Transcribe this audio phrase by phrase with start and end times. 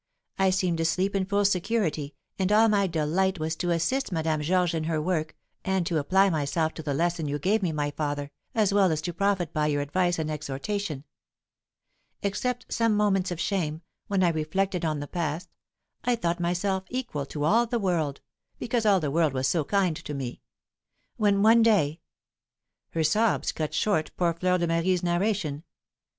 [0.39, 4.41] I seemed to sleep in full security, and all my delight was to assist Madame
[4.41, 7.91] Georges in her work, and to apply myself to the lesson you gave me, my
[7.91, 11.03] father, as well as to profit by your advice and exhortation.
[12.23, 15.51] Except some moments of shame, when I reflected on the past,
[16.03, 18.21] I thought myself equal to all the world,
[18.57, 20.41] because all the world was so kind to me.
[21.17, 22.01] When, one day"
[22.91, 25.61] Here sobs cut short poor Fleur de Marie's narration.